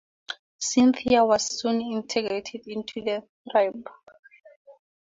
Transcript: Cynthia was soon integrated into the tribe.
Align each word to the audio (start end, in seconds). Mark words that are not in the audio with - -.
Cynthia 0.57 1.23
was 1.23 1.59
soon 1.59 1.79
integrated 1.79 2.65
into 2.67 3.01
the 3.03 3.23
tribe. 3.51 3.87